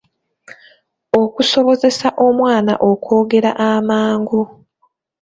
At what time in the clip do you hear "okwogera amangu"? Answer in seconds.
2.89-4.41